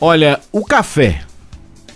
Olha, 0.00 0.38
o 0.52 0.64
café. 0.64 1.22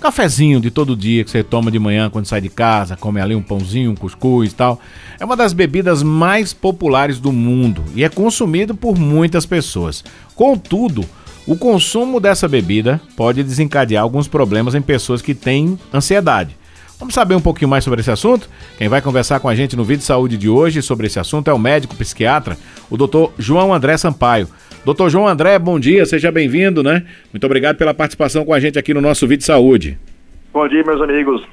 Cafezinho 0.00 0.60
de 0.60 0.72
todo 0.72 0.96
dia 0.96 1.22
que 1.22 1.30
você 1.30 1.44
toma 1.44 1.70
de 1.70 1.78
manhã 1.78 2.10
quando 2.10 2.26
sai 2.26 2.40
de 2.40 2.48
casa, 2.48 2.96
come 2.96 3.20
ali 3.20 3.32
um 3.32 3.40
pãozinho, 3.40 3.92
um 3.92 3.94
cuscuz 3.94 4.50
e 4.50 4.54
tal. 4.56 4.80
É 5.20 5.24
uma 5.24 5.36
das 5.36 5.52
bebidas 5.52 6.02
mais 6.02 6.52
populares 6.52 7.20
do 7.20 7.30
mundo 7.30 7.84
e 7.94 8.02
é 8.02 8.08
consumido 8.08 8.74
por 8.74 8.98
muitas 8.98 9.46
pessoas. 9.46 10.02
Contudo, 10.34 11.04
o 11.46 11.56
consumo 11.56 12.18
dessa 12.18 12.48
bebida 12.48 13.00
pode 13.16 13.44
desencadear 13.44 14.02
alguns 14.02 14.26
problemas 14.26 14.74
em 14.74 14.82
pessoas 14.82 15.22
que 15.22 15.32
têm 15.32 15.78
ansiedade. 15.94 16.56
Vamos 16.98 17.14
saber 17.14 17.36
um 17.36 17.40
pouquinho 17.40 17.68
mais 17.68 17.84
sobre 17.84 18.00
esse 18.00 18.10
assunto? 18.10 18.50
Quem 18.78 18.88
vai 18.88 19.00
conversar 19.00 19.38
com 19.38 19.48
a 19.48 19.54
gente 19.54 19.76
no 19.76 19.84
vídeo 19.84 20.00
de 20.00 20.06
saúde 20.06 20.36
de 20.36 20.48
hoje 20.48 20.82
sobre 20.82 21.06
esse 21.06 21.20
assunto 21.20 21.48
é 21.48 21.54
o 21.54 21.58
médico 21.58 21.94
psiquiatra, 21.94 22.58
o 22.90 22.96
Dr. 22.96 23.30
João 23.38 23.72
André 23.72 23.96
Sampaio. 23.96 24.48
Doutor 24.84 25.10
João 25.10 25.28
André, 25.28 25.60
bom 25.60 25.78
dia, 25.78 26.04
seja 26.04 26.32
bem-vindo, 26.32 26.82
né? 26.82 27.04
Muito 27.32 27.44
obrigado 27.44 27.76
pela 27.76 27.94
participação 27.94 28.44
com 28.44 28.52
a 28.52 28.58
gente 28.58 28.80
aqui 28.80 28.92
no 28.92 29.00
nosso 29.00 29.28
vídeo 29.28 29.38
de 29.38 29.44
saúde. 29.44 29.96
Bom 30.52 30.66
dia, 30.66 30.82
meus 30.82 31.00
amigos. 31.00 31.46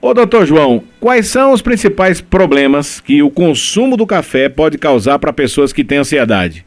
Ô, 0.00 0.14
doutor 0.14 0.46
João, 0.46 0.84
quais 1.00 1.26
são 1.26 1.52
os 1.52 1.60
principais 1.60 2.20
problemas 2.20 3.00
que 3.00 3.24
o 3.24 3.30
consumo 3.30 3.96
do 3.96 4.06
café 4.06 4.48
pode 4.48 4.78
causar 4.78 5.18
para 5.18 5.32
pessoas 5.32 5.72
que 5.72 5.82
têm 5.82 5.98
ansiedade? 5.98 6.64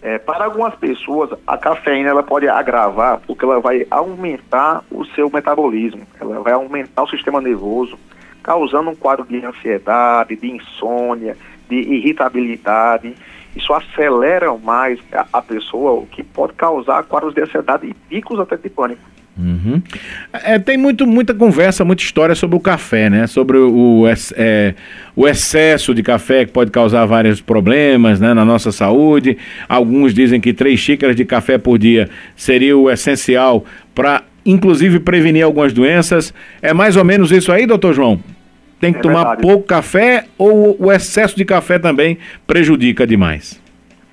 É, 0.00 0.18
para 0.18 0.46
algumas 0.46 0.74
pessoas, 0.76 1.30
a 1.46 1.58
cafeína 1.58 2.08
ela 2.08 2.22
pode 2.22 2.48
agravar 2.48 3.20
porque 3.26 3.44
ela 3.44 3.60
vai 3.60 3.86
aumentar 3.90 4.82
o 4.90 5.04
seu 5.06 5.30
metabolismo, 5.30 6.06
ela 6.18 6.40
vai 6.40 6.54
aumentar 6.54 7.02
o 7.02 7.08
sistema 7.08 7.38
nervoso, 7.38 7.98
causando 8.42 8.88
um 8.88 8.94
quadro 8.94 9.26
de 9.26 9.44
ansiedade, 9.44 10.36
de 10.36 10.50
insônia, 10.50 11.36
de 11.68 11.76
irritabilidade 11.76 13.14
isso 13.56 13.72
acelera 13.72 14.52
mais 14.56 14.98
a, 15.12 15.26
a 15.32 15.42
pessoa, 15.42 15.92
o 15.92 16.06
que 16.06 16.22
pode 16.22 16.54
causar 16.54 17.02
quadros 17.04 17.34
de 17.34 17.42
ansiedade 17.42 17.86
e 17.86 17.94
picos 17.94 18.38
até 18.40 18.56
de 18.56 18.68
pânico. 18.68 19.02
Uhum. 19.36 19.82
É, 20.32 20.58
tem 20.60 20.76
muito, 20.76 21.06
muita 21.06 21.34
conversa, 21.34 21.84
muita 21.84 22.02
história 22.02 22.34
sobre 22.36 22.56
o 22.56 22.60
café, 22.60 23.10
né? 23.10 23.26
Sobre 23.26 23.58
o, 23.58 24.04
é, 24.36 24.74
o 25.16 25.26
excesso 25.26 25.92
de 25.92 26.02
café 26.02 26.44
que 26.44 26.52
pode 26.52 26.70
causar 26.70 27.04
vários 27.04 27.40
problemas 27.40 28.20
né, 28.20 28.32
na 28.32 28.44
nossa 28.44 28.70
saúde. 28.70 29.36
Alguns 29.68 30.14
dizem 30.14 30.40
que 30.40 30.52
três 30.52 30.78
xícaras 30.78 31.16
de 31.16 31.24
café 31.24 31.58
por 31.58 31.78
dia 31.78 32.08
seria 32.36 32.76
o 32.76 32.88
essencial 32.88 33.64
para, 33.92 34.22
inclusive, 34.46 35.00
prevenir 35.00 35.44
algumas 35.44 35.72
doenças. 35.72 36.32
É 36.62 36.72
mais 36.72 36.96
ou 36.96 37.04
menos 37.04 37.32
isso 37.32 37.50
aí, 37.50 37.66
doutor 37.66 37.92
João? 37.92 38.20
Tem 38.84 38.92
que 38.92 38.98
é 38.98 39.02
tomar 39.02 39.24
verdade. 39.24 39.42
pouco 39.42 39.66
café 39.66 40.26
ou 40.36 40.76
o 40.78 40.92
excesso 40.92 41.34
de 41.34 41.44
café 41.44 41.78
também 41.78 42.18
prejudica 42.46 43.06
demais? 43.06 43.58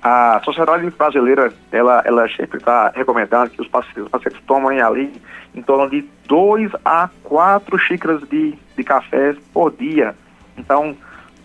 A 0.02 0.40
sociedade 0.42 0.88
brasileira, 0.90 1.52
ela, 1.70 2.02
ela 2.06 2.26
sempre 2.30 2.56
está 2.58 2.90
recomendando 2.94 3.50
que 3.50 3.60
os 3.60 3.68
pacientes, 3.68 4.02
os 4.04 4.08
pacientes 4.08 4.40
tomem 4.46 4.80
ali 4.80 5.12
em 5.54 5.62
torno 5.62 5.90
de 5.90 6.04
2 6.26 6.72
a 6.84 7.10
4 7.22 7.78
xícaras 7.78 8.22
de, 8.30 8.54
de 8.74 8.82
café 8.82 9.36
por 9.52 9.70
dia. 9.72 10.14
Então, 10.56 10.96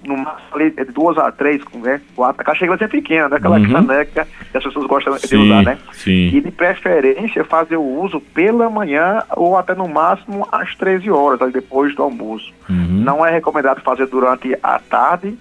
no 0.06 0.18
máximo 0.18 0.56
ali, 0.56 0.72
de 0.72 0.86
duas 0.86 1.18
a 1.18 1.32
três, 1.32 1.62
né? 1.74 2.02
Quatro. 2.16 2.42
A 2.42 2.44
caixinha 2.44 2.78
é 2.80 2.88
pequena, 2.88 3.30
né? 3.30 3.38
Aquela 3.38 3.58
uhum. 3.58 3.72
caneca 3.72 4.28
que 4.52 4.58
as 4.58 4.64
pessoas 4.64 4.86
gostam 4.86 5.18
sim, 5.18 5.28
de 5.28 5.36
usar, 5.36 5.64
né? 5.64 5.78
Sim. 5.92 6.30
E 6.34 6.42
de 6.42 6.52
preferência 6.52 7.44
fazer 7.44 7.78
o 7.78 8.02
uso 8.02 8.20
pela 8.20 8.70
manhã 8.70 9.24
ou 9.36 9.58
até 9.58 9.74
no 9.76 9.88
máximo 9.88 10.48
às 10.52 10.76
13 10.76 11.10
horas, 11.10 11.42
ali 11.42 11.52
depois 11.52 11.96
do 11.96 12.04
almoço. 12.04 12.54
Uhum. 12.70 13.02
Não 13.04 13.26
é 13.26 13.32
recomendado 13.32 13.82
fazer 13.82 14.08
durante 14.08 14.58
a 14.62 14.80
tarde, 14.80 15.38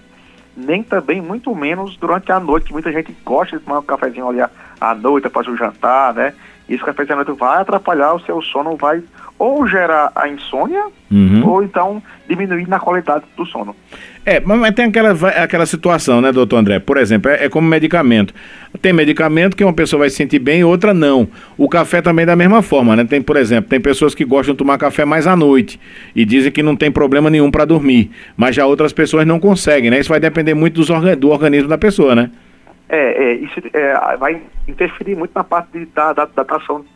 nem 0.55 0.81
também, 0.81 1.21
muito 1.21 1.53
menos, 1.55 1.95
durante 1.97 2.31
a 2.31 2.39
noite. 2.39 2.71
Muita 2.71 2.91
gente 2.91 3.15
gosta 3.23 3.57
de 3.57 3.63
tomar 3.63 3.79
um 3.79 3.83
cafezinho 3.83 4.27
ali 4.27 4.41
à 4.81 4.95
noite, 4.95 5.27
após 5.27 5.47
o 5.47 5.55
jantar, 5.55 6.13
né? 6.13 6.33
Esse 6.67 6.83
cafezinho 6.83 7.19
à 7.19 7.23
noite 7.23 7.39
vai 7.39 7.61
atrapalhar 7.61 8.13
o 8.13 8.19
seu 8.19 8.41
sono, 8.41 8.75
vai 8.75 9.01
ou 9.39 9.67
gerar 9.67 10.11
a 10.15 10.27
insônia, 10.27 10.85
uhum. 11.11 11.47
ou 11.47 11.63
então 11.63 12.01
diminuir 12.27 12.67
na 12.67 12.79
qualidade 12.79 13.23
do 13.35 13.45
sono. 13.45 13.75
É, 14.25 14.41
mas 14.41 14.75
tem 14.75 14.85
aquela, 14.85 15.11
aquela 15.29 15.65
situação, 15.65 16.19
né, 16.19 16.31
doutor 16.31 16.57
André? 16.57 16.79
Por 16.79 16.97
exemplo, 16.97 17.31
é, 17.31 17.45
é, 17.45 17.49
como 17.49 17.67
medicamento. 17.67 18.33
Tem 18.81 18.91
medicamento 18.91 19.55
que 19.55 19.63
uma 19.63 19.71
pessoa 19.71 20.01
vai 20.01 20.09
se 20.09 20.17
sentir 20.17 20.39
bem 20.39 20.59
e 20.59 20.63
outra 20.63 20.93
não. 20.93 21.27
O 21.57 21.69
café 21.69 22.01
também 22.01 22.23
é 22.23 22.25
da 22.25 22.35
mesma 22.35 22.61
forma, 22.61 22.95
né? 22.95 23.05
Tem, 23.05 23.21
por 23.21 23.37
exemplo, 23.37 23.69
tem 23.69 23.79
pessoas 23.79 24.13
que 24.13 24.25
gostam 24.25 24.53
de 24.53 24.57
tomar 24.57 24.77
café 24.77 25.05
mais 25.05 25.27
à 25.27 25.35
noite 25.35 25.79
e 26.13 26.25
dizem 26.25 26.51
que 26.51 26.61
não 26.61 26.75
tem 26.75 26.91
problema 26.91 27.29
nenhum 27.29 27.49
para 27.49 27.63
dormir, 27.63 28.11
mas 28.35 28.55
já 28.55 28.65
outras 28.65 28.91
pessoas 28.91 29.25
não 29.25 29.39
conseguem, 29.39 29.89
né? 29.89 29.99
Isso 29.99 30.09
vai 30.09 30.19
depender 30.19 30.53
muito 30.53 30.73
dos 30.73 30.89
orga 30.89 31.15
do 31.15 31.29
organismo 31.29 31.69
da 31.69 31.77
pessoa, 31.77 32.13
né? 32.13 32.29
É, 32.89 33.23
é 33.23 33.33
isso 33.33 33.59
é, 33.73 34.17
vai 34.17 34.41
interferir 34.67 35.15
muito 35.15 35.31
na 35.35 35.43
parte 35.43 35.71
de, 35.77 35.85
da, 35.87 36.13
da, 36.13 36.25
da 36.25 36.43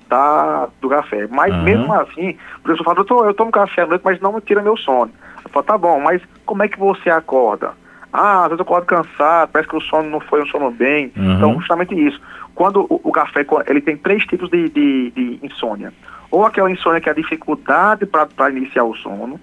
da, 0.07 0.69
do 0.79 0.90
café. 0.90 1.28
Mas 1.29 1.53
uhum. 1.53 1.63
mesmo 1.63 1.94
assim, 1.94 2.38
o 2.59 2.62
professor 2.62 2.84
fala, 2.84 3.00
eu, 3.00 3.06
tô, 3.06 3.25
eu 3.25 3.34
tomo 3.34 3.52
café 3.52 3.81
à 3.81 3.88
noite, 3.88 4.02
mas 4.03 4.19
não 4.22 4.34
me 4.34 4.41
tira 4.41 4.62
meu 4.62 4.78
sono. 4.78 5.12
Eu 5.44 5.50
falo, 5.50 5.66
tá 5.66 5.78
bom, 5.78 6.00
mas 6.00 6.22
como 6.46 6.63
é 6.63 6.68
que 6.68 6.79
você 6.79 7.09
acorda? 7.09 7.72
Ah, 8.13 8.44
às 8.44 8.50
vezes 8.50 8.59
eu 8.59 8.63
acordo 8.63 8.85
cansado, 8.85 9.50
parece 9.52 9.69
que 9.69 9.75
o 9.75 9.81
sono 9.81 10.09
não 10.09 10.19
foi 10.19 10.41
um 10.41 10.47
sono 10.47 10.69
bem. 10.72 11.12
Uhum. 11.16 11.34
Então, 11.34 11.59
justamente 11.59 11.96
isso. 11.96 12.22
Quando 12.53 12.85
o, 12.90 13.00
o, 13.03 13.12
café, 13.12 13.46
ele 13.68 13.81
tem 13.81 13.96
três 13.96 14.25
tipos 14.25 14.50
de, 14.50 14.69
de, 14.69 15.12
de 15.12 15.40
insônia. 15.44 15.94
Ou 16.29 16.46
aquela 16.46 16.69
insônia 16.69 17.00
que 17.00 17.09
é 17.09 17.12
a 17.12 17.16
dificuldade 17.16 18.06
para 18.06 18.50
iniciar 18.50 18.84
o 18.84 18.96
sono, 18.96 19.40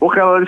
ou 0.00 0.10
aquela 0.10 0.40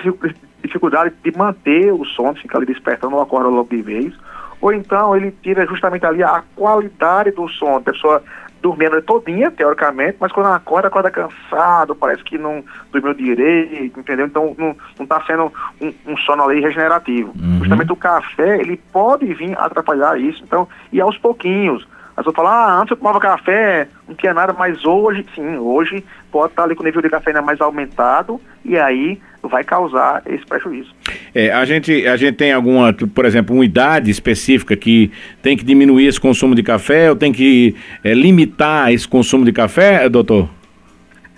dificuldade 0.61 1.15
de 1.23 1.37
manter 1.37 1.91
o 1.93 2.03
sono, 2.05 2.35
ficar 2.35 2.57
ali 2.57 2.67
despertando 2.67 3.15
ou 3.15 3.21
acorda 3.21 3.47
logo 3.47 3.69
de 3.69 3.81
vez, 3.81 4.13
ou 4.61 4.73
então 4.73 5.15
ele 5.15 5.31
tira 5.41 5.65
justamente 5.65 6.05
ali 6.05 6.23
a 6.23 6.43
qualidade 6.55 7.31
do 7.31 7.47
sono. 7.47 7.77
A 7.77 7.81
pessoa 7.81 8.23
dormindo 8.61 9.01
todinha, 9.01 9.51
teoricamente, 9.51 10.17
mas 10.19 10.31
quando 10.31 10.47
acorda, 10.47 10.87
acorda 10.87 11.11
cansado, 11.11 11.95
parece 11.95 12.23
que 12.23 12.37
não 12.37 12.63
dormiu 12.91 13.13
direito, 13.13 13.99
entendeu? 13.99 14.25
Então 14.25 14.55
não, 14.57 14.75
não 14.99 15.05
tá 15.05 15.23
sendo 15.25 15.51
um, 15.79 15.93
um 16.07 16.17
sono 16.17 16.43
ali 16.43 16.59
regenerativo. 16.59 17.33
Uhum. 17.39 17.59
Justamente 17.59 17.91
o 17.91 17.95
café, 17.95 18.59
ele 18.59 18.77
pode 18.91 19.31
vir 19.33 19.57
atrapalhar 19.57 20.19
isso, 20.19 20.43
então, 20.43 20.67
e 20.91 20.99
aos 20.99 21.17
pouquinhos. 21.17 21.87
As 22.17 22.25
pessoas 22.25 22.35
falam, 22.35 22.51
ah, 22.51 22.81
antes 22.81 22.91
eu 22.91 22.97
tomava 22.97 23.19
café, 23.19 23.87
não 24.07 24.15
tinha 24.15 24.33
nada, 24.33 24.51
mas 24.51 24.83
hoje, 24.83 25.23
sim, 25.35 25.57
hoje 25.57 26.03
pode 26.31 26.51
estar 26.51 26.63
ali 26.63 26.75
com 26.75 26.81
o 26.81 26.85
nível 26.85 26.99
de 26.99 27.09
cafeína 27.09 27.43
mais 27.43 27.61
aumentado 27.61 28.41
e 28.65 28.75
aí 28.75 29.19
vai 29.43 29.63
causar 29.63 30.23
esse 30.25 30.43
prejuízo. 30.43 30.89
É, 31.33 31.51
a, 31.51 31.63
gente, 31.63 32.07
a 32.07 32.17
gente 32.17 32.33
tem 32.33 32.51
alguma, 32.51 32.91
por 32.91 33.23
exemplo, 33.23 33.55
uma 33.55 33.63
idade 33.63 34.09
específica 34.09 34.75
que 34.75 35.11
tem 35.43 35.55
que 35.55 35.63
diminuir 35.63 36.07
esse 36.07 36.19
consumo 36.19 36.55
de 36.55 36.63
café 36.63 37.09
ou 37.11 37.15
tem 37.15 37.31
que 37.31 37.75
é, 38.03 38.15
limitar 38.15 38.91
esse 38.91 39.07
consumo 39.07 39.45
de 39.45 39.51
café, 39.51 40.09
doutor? 40.09 40.49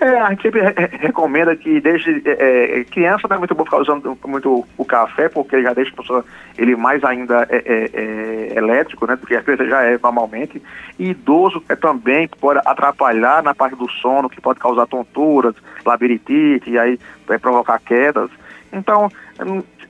É, 0.02 0.18
a 0.18 0.30
gente 0.30 0.44
sempre 0.44 0.62
re 0.62 0.74
recomenda 0.98 1.54
que 1.56 1.82
desde 1.82 2.22
é, 2.26 2.80
é, 2.80 2.84
criança 2.86 3.28
não 3.28 3.36
é 3.36 3.40
muito 3.40 3.54
bom 3.54 3.66
ficar 3.66 3.82
usando 3.82 4.18
muito 4.26 4.66
o 4.78 4.86
café, 4.86 5.28
porque 5.28 5.62
já 5.62 5.74
deixa 5.74 5.92
a 5.92 5.98
pessoa 5.98 6.26
ele 6.58 6.74
mais 6.76 7.04
ainda 7.04 7.46
é, 7.50 7.58
é, 7.58 7.90
é 7.94 8.58
elétrico, 8.58 9.06
né, 9.06 9.18
do 9.18 9.28
que 9.28 9.36
a 9.36 9.42
criança 9.42 9.68
já 9.68 9.84
é 9.84 9.98
normalmente. 10.02 10.62
E 10.98 11.10
idoso 11.10 11.62
é 11.68 11.76
também 11.76 12.30
pode 12.30 12.62
atrapalhar 12.66 13.44
na 13.44 13.54
parte 13.54 13.76
do 13.76 13.90
sono, 13.90 14.30
que 14.30 14.40
pode 14.40 14.60
causar 14.60 14.88
tonturas, 14.88 15.56
labirintite, 15.86 16.70
e 16.70 16.80
aí 16.80 16.98
vai 17.28 17.38
provocar 17.38 17.80
quedas. 17.80 18.30
Então, 18.72 19.12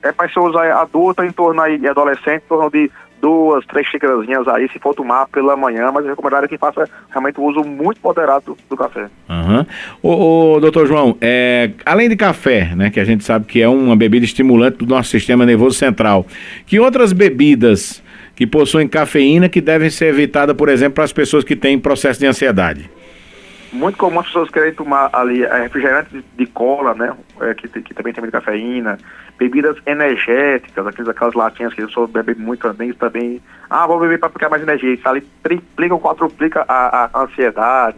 é 0.02 0.12
para 0.12 0.30
ser 0.30 0.40
usar 0.40 0.72
adulta 0.72 1.26
em 1.26 1.32
torno 1.32 1.62
aí, 1.62 1.78
de 1.78 1.88
adolescente, 1.88 2.44
em 2.46 2.48
torno 2.48 2.72
de 2.72 2.90
duas, 3.22 3.66
três 3.66 3.88
xícarazinhas 3.88 4.48
aí, 4.48 4.70
se 4.70 4.80
for 4.80 4.94
tomar 4.94 5.28
pela 5.28 5.56
manhã, 5.56 5.92
mas 5.92 6.06
é 6.06 6.10
recomendado 6.10 6.48
que 6.48 6.58
faça 6.58 6.88
realmente 7.10 7.40
o 7.40 7.44
uso 7.44 7.64
muito 7.64 8.00
moderado 8.04 8.46
do, 8.46 8.58
do 8.70 8.78
café. 8.78 9.08
Uhum. 9.30 9.66
Ô, 10.02 10.56
ô, 10.56 10.60
doutor 10.60 10.88
João, 10.88 11.18
é, 11.22 11.72
além 11.86 12.10
de 12.10 12.16
café, 12.16 12.74
né, 12.76 12.90
que 12.90 13.00
a 13.00 13.06
gente 13.06 13.24
sabe 13.24 13.46
que 13.46 13.62
é 13.62 13.68
uma 13.68 13.96
bebida 13.96 14.26
estimulante 14.26 14.78
do 14.78 14.86
nosso 14.86 15.10
sistema 15.10 15.46
nervoso 15.46 15.78
central, 15.78 16.26
que 16.66 16.80
outras 16.80 17.14
bebidas 17.14 18.02
que 18.36 18.48
possuem 18.48 18.88
cafeína 18.88 19.50
que 19.50 19.60
devem 19.60 19.90
ser 19.90 20.08
evitadas, 20.08 20.56
por 20.56 20.70
exemplo, 20.70 20.96
para 20.96 21.04
as 21.04 21.14
pessoas 21.14 21.44
que 21.44 21.56
têm 21.56 21.78
processo 21.78 22.20
de 22.20 22.26
ansiedade? 22.26 22.90
Muito 23.72 23.98
comum 23.98 24.20
as 24.20 24.28
pessoas 24.28 24.50
querem 24.50 24.74
tomar 24.74 25.10
ali 25.14 25.44
é, 25.44 25.62
refrigerante 25.64 26.24
de 26.36 26.46
cola, 26.48 26.94
né? 26.94 27.16
É, 27.42 27.54
que, 27.54 27.68
que 27.68 27.94
também 27.94 28.14
tem 28.14 28.22
muita 28.22 28.40
cafeína, 28.40 28.98
bebidas 29.38 29.78
energéticas, 29.86 30.86
aquelas, 30.86 31.10
aquelas 31.10 31.34
latinhas 31.34 31.74
que 31.74 31.82
a 31.82 31.88
pessoa 31.88 32.08
bebe 32.08 32.36
muito 32.36 32.62
também, 32.62 32.94
também. 32.94 33.42
Ah, 33.70 33.88
vou 33.88 34.00
beber 34.00 34.20
para 34.20 34.30
ficar 34.30 34.50
mais 34.50 34.64
energia. 34.64 34.94
Isso 34.94 35.08
ali 35.08 35.22
triplica 35.44 35.94
ou 35.94 36.02
quadruplica 36.02 36.66
a, 36.68 37.10
a 37.14 37.24
ansiedade. 37.24 37.98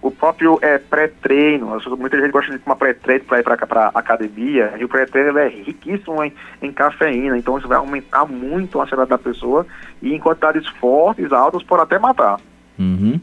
O 0.00 0.10
próprio 0.10 0.58
é, 0.60 0.78
pré-treino, 0.78 1.78
muita 1.96 2.20
gente 2.20 2.32
gosta 2.32 2.50
de 2.50 2.58
tomar 2.58 2.74
pré-treino 2.74 3.24
para 3.24 3.38
ir 3.38 3.44
para 3.44 3.54
a 3.54 3.98
academia, 4.00 4.74
e 4.76 4.84
o 4.84 4.88
pré-treino 4.88 5.38
é 5.38 5.46
riquíssimo 5.46 6.24
em, 6.24 6.32
em 6.60 6.72
cafeína, 6.72 7.38
então 7.38 7.56
isso 7.56 7.68
vai 7.68 7.78
aumentar 7.78 8.24
muito 8.26 8.80
a 8.80 8.82
ansiedade 8.82 9.10
da 9.10 9.18
pessoa 9.18 9.64
e 10.02 10.12
em 10.12 10.18
quantidades 10.18 10.66
fortes, 10.80 11.32
altas, 11.32 11.62
pode 11.62 11.84
até 11.84 12.00
matar. 12.00 12.40
Uhum. 12.76 13.20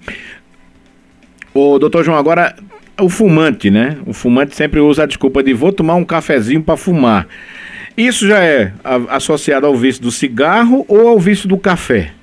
Ô, 1.54 1.80
doutor 1.80 2.04
João, 2.04 2.18
agora 2.18 2.56
o 3.00 3.10
fumante, 3.10 3.72
né? 3.72 3.98
O 4.06 4.13
fumante 4.13 4.56
sempre 4.56 4.80
usa 4.80 5.04
a 5.04 5.07
desculpa 5.07 5.42
de 5.42 5.54
vou 5.54 5.72
tomar 5.72 5.96
um 5.96 6.06
cafezinho 6.06 6.62
para 6.62 6.78
fumar. 6.78 7.28
Isso 7.98 8.28
já 8.28 8.40
é 8.40 8.72
associado 9.10 9.66
ao 9.66 9.75
vício 9.75 10.01
do 10.01 10.12
cigarro 10.12 10.86
ou 10.88 11.07
ao 11.07 11.19
vício 11.19 11.50
do 11.50 11.57
café? 11.57 12.13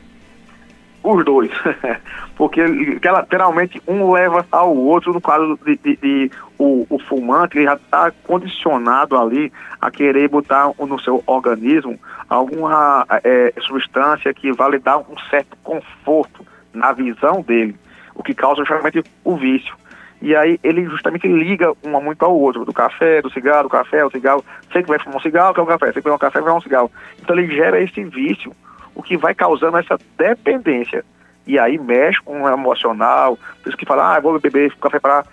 Os 1.02 1.24
dois. 1.24 1.50
Porque 2.36 2.62
literalmente 2.62 3.80
um 3.88 4.12
leva 4.12 4.46
ao 4.52 4.76
outro, 4.76 5.12
no 5.12 5.20
caso 5.20 5.58
de, 5.64 5.76
de, 5.78 5.96
de 5.96 6.30
o, 6.58 6.86
o, 6.90 6.98
fumante, 6.98 7.56
ele 7.56 7.64
já 7.64 7.74
está 7.74 8.12
condicionado 8.24 9.16
ali 9.16 9.50
a 9.80 9.90
querer 9.90 10.28
botar 10.28 10.70
no 10.78 11.00
seu 11.00 11.22
organismo 11.26 11.98
alguma 12.28 13.06
é, 13.24 13.54
substância 13.60 14.32
que 14.34 14.52
vai 14.52 14.72
lhe 14.72 14.78
dar 14.78 14.98
um 14.98 15.16
certo 15.30 15.56
conforto 15.62 16.44
na 16.74 16.92
visão 16.92 17.40
dele, 17.40 17.74
o 18.16 18.22
que 18.22 18.34
causa 18.34 18.64
justamente 18.64 19.04
o 19.22 19.36
vício. 19.36 19.74
E 20.20 20.34
aí 20.34 20.58
ele 20.62 20.84
justamente 20.86 21.28
liga 21.28 21.72
uma 21.82 22.00
muito 22.00 22.24
ao 22.24 22.36
outro, 22.36 22.64
do 22.64 22.72
café, 22.72 23.20
do 23.20 23.30
cigarro, 23.30 23.64
do 23.64 23.68
café, 23.68 24.04
o 24.04 24.10
cigarro, 24.10 24.44
sei 24.72 24.82
que 24.82 24.88
vai 24.88 24.98
fumar 24.98 25.18
um 25.18 25.20
cigarro, 25.20 25.54
quer 25.54 25.60
um 25.60 25.66
café, 25.66 25.92
sei 25.92 26.02
que 26.02 26.08
vai 26.08 26.14
um 26.14 26.18
café, 26.18 26.40
vai 26.40 26.54
um 26.54 26.60
cigarro. 26.60 26.90
Então 27.20 27.38
ele 27.38 27.54
gera 27.54 27.80
esse 27.80 28.02
vício, 28.04 28.52
o 28.94 29.02
que 29.02 29.16
vai 29.16 29.34
causando 29.34 29.76
essa 29.76 29.98
dependência. 30.16 31.04
E 31.46 31.58
aí 31.58 31.78
mexe 31.78 32.20
com 32.22 32.42
o 32.42 32.48
emocional, 32.48 33.38
por 33.62 33.68
isso 33.68 33.76
que 33.76 33.86
fala, 33.86 34.16
ah, 34.16 34.20
vou 34.20 34.40
beber 34.40 34.74
café 34.76 34.98
para 34.98 35.24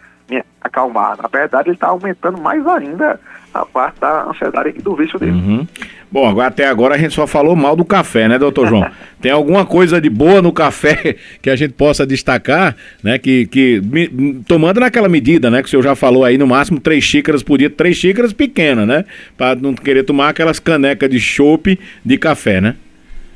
acalmar. 0.61 1.17
Na 1.21 1.27
verdade, 1.27 1.69
ele 1.69 1.75
está 1.75 1.87
aumentando 1.87 2.39
mais 2.39 2.65
ainda 2.65 3.19
a 3.53 3.65
parte 3.65 3.99
da 3.99 4.23
ansiedade 4.23 4.73
e 4.75 4.81
do 4.81 4.95
vício 4.95 5.19
dele. 5.19 5.31
Uhum. 5.31 5.67
Bom, 6.11 6.27
agora, 6.27 6.47
até 6.47 6.67
agora 6.67 6.95
a 6.95 6.97
gente 6.97 7.13
só 7.13 7.25
falou 7.27 7.55
mal 7.55 7.75
do 7.75 7.83
café, 7.83 8.27
né, 8.27 8.37
doutor 8.39 8.67
João? 8.67 8.89
Tem 9.21 9.31
alguma 9.31 9.65
coisa 9.65 9.99
de 9.99 10.09
boa 10.09 10.41
no 10.41 10.51
café 10.51 11.15
que 11.41 11.49
a 11.49 11.55
gente 11.55 11.73
possa 11.73 12.05
destacar, 12.05 12.75
né? 13.03 13.17
Que, 13.17 13.45
que 13.47 13.81
me, 13.81 14.43
tomando 14.47 14.79
naquela 14.79 15.09
medida, 15.09 15.49
né? 15.49 15.61
Que 15.61 15.67
o 15.67 15.69
senhor 15.69 15.81
já 15.81 15.95
falou 15.95 16.23
aí, 16.23 16.37
no 16.37 16.47
máximo 16.47 16.79
três 16.79 17.03
xícaras 17.03 17.43
por 17.43 17.57
dia, 17.57 17.69
três 17.69 17.97
xícaras 17.97 18.33
pequenas, 18.33 18.87
né? 18.87 19.05
Para 19.37 19.55
não 19.55 19.73
querer 19.73 20.03
tomar 20.03 20.29
aquelas 20.29 20.59
canecas 20.59 21.09
de 21.09 21.19
chope 21.19 21.79
de 22.05 22.17
café, 22.17 22.61
né? 22.61 22.75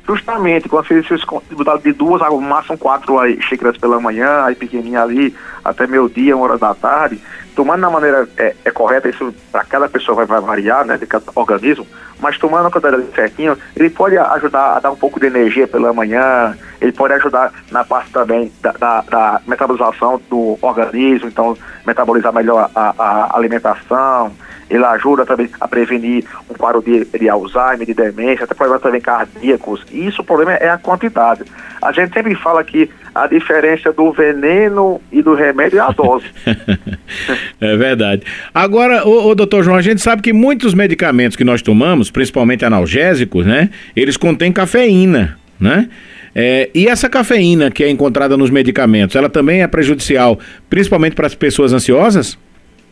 Justamente, 0.08 0.70
quando 0.70 0.88
você 0.88 1.18
botar 1.52 1.78
de 1.78 1.92
duas, 1.92 2.22
no 2.22 2.40
máximo 2.40 2.78
quatro 2.78 3.20
aí, 3.20 3.42
xícaras 3.42 3.78
pela 3.78 4.00
manhã, 4.00 4.46
aí 4.46 4.56
pequenininha 4.56 5.02
ali, 5.02 5.36
até 5.66 5.86
meio 5.86 6.08
dia, 6.08 6.34
uma 6.34 6.46
hora 6.46 6.58
da 6.58 6.74
tarde, 6.74 7.20
tomando 7.54 7.82
da 7.82 7.90
maneira 7.90 8.30
é, 8.38 8.56
é 8.64 8.72
correta, 8.72 9.10
isso 9.10 9.36
para 9.52 9.66
cada 9.66 9.90
pessoa 9.90 10.16
vai, 10.16 10.26
vai, 10.26 10.40
variar, 10.40 10.86
né, 10.86 10.96
de 10.96 11.06
cada 11.06 11.26
organismo, 11.36 11.86
mas 12.22 12.38
tomando 12.38 12.68
a 12.68 12.72
quantidade 12.72 13.04
certinho, 13.14 13.58
ele 13.76 13.90
pode 13.90 14.18
ajudar 14.18 14.78
a 14.78 14.80
dar 14.80 14.92
um 14.92 14.96
pouco 14.96 15.20
de 15.20 15.28
energia 15.28 15.68
pela 15.68 15.92
manhã, 15.92 16.58
ele 16.80 16.94
pode 16.94 17.14
ajudar 17.16 17.52
na 17.70 17.84
parte 17.84 18.10
também 18.12 18.50
da, 18.62 18.72
da, 18.72 19.02
da 19.02 19.42
metabolização 19.46 20.22
do 20.30 20.58
organismo, 20.62 21.28
então 21.28 21.58
metabolizar 21.86 22.34
melhor 22.34 22.72
a, 22.74 22.94
a 22.98 23.38
alimentação, 23.38 24.32
ele 24.70 24.84
ajuda 24.84 25.26
também 25.26 25.50
a 25.60 25.68
prevenir 25.68 26.26
um 26.50 26.54
quadro 26.54 26.82
de, 26.82 27.06
de 27.06 27.30
Alzheimer, 27.30 27.86
de 27.86 27.94
demência, 27.94 28.44
até 28.44 28.54
problemas 28.54 28.82
também 28.82 29.02
cardíacos. 29.02 29.82
E 29.92 30.08
isso 30.08 30.22
o 30.22 30.26
problema 30.26 30.54
é 30.54 30.70
a 30.70 30.78
quantidade. 30.78 31.44
A 31.82 31.92
gente 31.92 32.14
sempre 32.14 32.36
fala 32.36 32.64
que 32.64 32.90
a 33.16 33.28
diferença 33.28 33.92
do 33.92 34.12
veneno 34.12 35.02
e 35.12 35.22
do 35.22 35.34
remédio 35.34 35.80
é 35.80 35.82
a 35.82 35.92
dose. 35.92 36.26
é 37.60 37.78
verdade. 37.78 38.24
Agora, 38.54 39.08
o, 39.08 39.34
doutor 39.34 39.64
João, 39.64 39.78
a 39.78 39.82
gente 39.82 40.02
sabe 40.02 40.22
que 40.22 40.34
muitos 40.34 40.74
medicamentos 40.74 41.36
que 41.36 41.44
nós 41.44 41.62
tomamos, 41.62 42.12
principalmente 42.12 42.66
analgésicos, 42.66 43.46
né? 43.46 43.70
Eles 43.96 44.18
contêm 44.18 44.52
cafeína, 44.52 45.38
né? 45.60 45.90
É, 46.36 46.70
e 46.76 46.88
essa 46.88 47.10
cafeína 47.10 47.72
que 47.72 47.84
é 47.84 47.90
encontrada 47.90 48.38
nos 48.38 48.52
medicamentos, 48.52 49.16
ela 49.16 49.30
também 49.30 49.64
é 49.64 49.68
prejudicial, 49.68 50.38
principalmente 50.70 51.16
para 51.16 51.26
as 51.26 51.34
pessoas 51.34 51.74
ansiosas? 51.74 52.38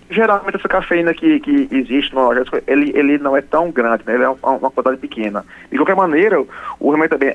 Geralmente 0.10 0.56
essa 0.56 0.68
cafeína 0.68 1.14
que, 1.14 1.40
que 1.40 1.68
existe 1.72 2.14
no 2.14 2.22
analgésico, 2.22 2.58
ele, 2.68 2.92
ele 2.96 3.18
não 3.18 3.36
é 3.36 3.42
tão 3.42 3.72
grande, 3.72 4.04
né? 4.06 4.14
ele 4.14 4.24
é 4.24 4.30
uma, 4.30 4.52
uma 4.52 4.72
quantidade 4.72 4.98
pequena. 4.98 5.46
De 5.72 5.78
qualquer 5.78 5.96
maneira, 5.96 6.44
o 6.80 6.92
remédio 6.92 7.18
também 7.18 7.34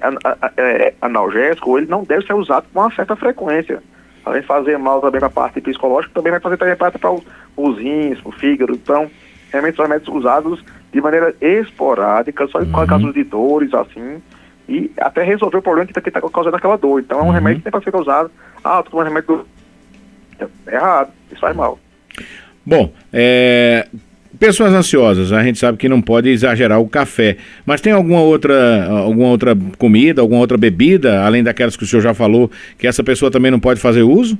é, 0.56 0.94
analgésico, 1.00 1.78
ele 1.78 1.86
não 1.86 2.04
deve 2.04 2.26
ser 2.26 2.34
usado 2.34 2.66
com 2.72 2.80
uma 2.80 2.94
certa 2.94 3.16
frequência. 3.16 3.82
Além 4.24 4.42
de 4.42 4.46
fazer 4.46 4.78
mal 4.78 5.00
também 5.00 5.18
para 5.18 5.28
a 5.28 5.32
parte 5.32 5.60
psicológica, 5.60 6.14
também 6.14 6.30
vai 6.30 6.40
fazer 6.40 6.56
também 6.56 6.76
parte 6.76 6.98
para 6.98 7.10
os 7.10 7.78
rins, 7.78 8.20
para 8.20 8.28
o 8.28 8.32
fígado. 8.32 8.72
Então, 8.72 9.10
realmente 9.50 9.76
são 9.76 9.84
remédios 9.84 10.14
usados 10.14 10.62
de 10.92 11.00
maneira 11.00 11.34
esporádica, 11.40 12.46
só 12.48 12.60
em 12.60 12.70
uhum. 12.70 12.86
casos 12.86 13.14
de 13.14 13.24
dores, 13.24 13.72
assim, 13.72 14.22
e 14.68 14.90
até 14.98 15.22
resolver 15.22 15.58
o 15.58 15.62
problema 15.62 15.86
que 15.86 15.98
está 15.98 16.20
tá 16.20 16.28
causando 16.28 16.56
aquela 16.56 16.76
dor. 16.76 17.00
Então, 17.00 17.18
é 17.18 17.22
um 17.22 17.26
uhum. 17.26 17.32
remédio 17.32 17.58
que 17.58 17.64
tem 17.64 17.72
para 17.72 17.82
ser 17.82 17.96
usado. 17.96 18.30
Ah, 18.62 18.78
estou 18.78 18.92
tomando 18.92 19.08
remédio 19.08 19.46
É 20.66 20.74
errado, 20.74 21.10
isso 21.30 21.40
faz 21.40 21.56
mal. 21.56 21.78
Bom, 22.64 22.92
é, 23.12 23.86
pessoas 24.38 24.72
ansiosas, 24.72 25.32
a 25.32 25.42
gente 25.42 25.58
sabe 25.58 25.78
que 25.78 25.88
não 25.88 26.00
pode 26.00 26.28
exagerar 26.28 26.80
o 26.80 26.88
café, 26.88 27.36
mas 27.66 27.80
tem 27.80 27.92
alguma 27.92 28.20
outra, 28.20 28.86
alguma 28.86 29.28
outra 29.28 29.56
comida, 29.78 30.22
alguma 30.22 30.40
outra 30.40 30.56
bebida, 30.56 31.22
além 31.22 31.42
daquelas 31.42 31.76
que 31.76 31.84
o 31.84 31.86
senhor 31.86 32.02
já 32.02 32.14
falou, 32.14 32.50
que 32.78 32.86
essa 32.86 33.02
pessoa 33.02 33.30
também 33.30 33.50
não 33.50 33.60
pode 33.60 33.80
fazer 33.80 34.02
uso? 34.02 34.38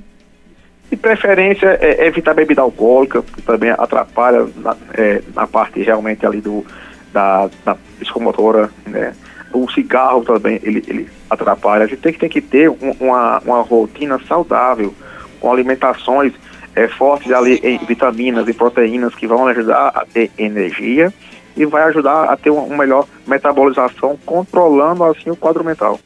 De 0.89 0.97
preferência, 0.97 1.77
é, 1.81 2.07
evitar 2.07 2.33
bebida 2.33 2.61
alcoólica, 2.61 3.21
que 3.21 3.41
também 3.41 3.69
atrapalha 3.69 4.47
na, 4.57 4.75
é, 4.93 5.21
na 5.35 5.47
parte 5.47 5.81
realmente 5.81 6.25
ali 6.25 6.41
do, 6.41 6.65
da, 7.13 7.49
da 7.63 7.77
psicomotora, 7.99 8.69
né? 8.85 9.13
O 9.53 9.69
cigarro 9.69 10.23
também, 10.23 10.59
ele, 10.63 10.81
ele 10.87 11.07
atrapalha. 11.29 11.83
A 11.83 11.87
gente 11.87 11.99
tem 11.99 12.13
que, 12.13 12.19
tem 12.19 12.29
que 12.29 12.41
ter 12.41 12.69
um, 12.69 12.95
uma, 12.99 13.39
uma 13.39 13.61
rotina 13.61 14.19
saudável, 14.27 14.93
com 15.39 15.51
alimentações 15.51 16.33
é, 16.75 16.87
fortes 16.87 17.31
ali 17.31 17.59
em 17.63 17.77
vitaminas 17.85 18.47
e 18.47 18.53
proteínas 18.53 19.13
que 19.15 19.27
vão 19.27 19.47
ajudar 19.47 19.91
a 19.93 20.05
ter 20.05 20.31
energia 20.37 21.13
e 21.55 21.65
vai 21.65 21.83
ajudar 21.83 22.25
a 22.25 22.37
ter 22.37 22.49
uma, 22.49 22.75
melhor 22.77 23.05
metabolização, 23.27 24.17
controlando 24.25 25.03
assim 25.03 25.29
o 25.29 25.35
quadro 25.35 25.63
mental. 25.63 25.99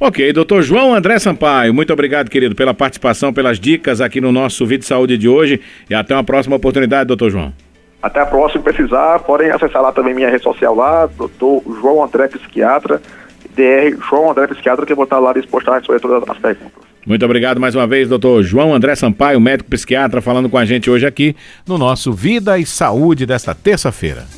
Ok, 0.00 0.32
doutor 0.32 0.62
João 0.62 0.92
André 0.92 1.18
Sampaio, 1.18 1.72
muito 1.72 1.92
obrigado, 1.92 2.28
querido, 2.28 2.54
pela 2.54 2.74
participação, 2.74 3.32
pelas 3.32 3.60
dicas 3.60 4.00
aqui 4.00 4.20
no 4.20 4.32
nosso 4.32 4.66
vídeo 4.66 4.80
de 4.80 4.86
saúde 4.86 5.16
de 5.16 5.28
hoje 5.28 5.60
e 5.88 5.94
até 5.94 6.14
uma 6.14 6.24
próxima 6.24 6.56
oportunidade, 6.56 7.06
doutor 7.06 7.30
João. 7.30 7.52
Até 8.02 8.20
a 8.20 8.26
próxima, 8.26 8.62
precisar, 8.62 9.20
podem 9.20 9.50
acessar 9.50 9.80
lá 9.80 9.92
também 9.92 10.12
minha 10.12 10.28
rede 10.28 10.42
social 10.42 10.74
lá, 10.74 11.06
doutor 11.06 11.62
João 11.80 12.02
André 12.02 12.28
Psiquiatra, 12.28 13.00
DR 13.54 13.96
João 14.10 14.30
André 14.30 14.46
Psiquiatra, 14.48 14.84
que 14.84 14.92
eu 14.92 14.96
vou 14.96 15.04
estar 15.04 15.18
lá 15.18 15.32
disposto 15.32 15.70
a 15.70 15.76
responder 15.76 16.00
todas 16.00 16.28
as 16.28 16.38
perguntas. 16.38 16.83
Muito 17.06 17.24
obrigado 17.24 17.60
mais 17.60 17.74
uma 17.74 17.86
vez, 17.86 18.08
doutor 18.08 18.42
João 18.42 18.74
André 18.74 18.94
Sampaio, 18.94 19.40
médico 19.40 19.68
psiquiatra, 19.68 20.22
falando 20.22 20.48
com 20.48 20.56
a 20.56 20.64
gente 20.64 20.90
hoje 20.90 21.06
aqui 21.06 21.36
no 21.66 21.76
nosso 21.76 22.12
Vida 22.12 22.58
e 22.58 22.64
Saúde 22.64 23.26
desta 23.26 23.54
terça-feira. 23.54 24.26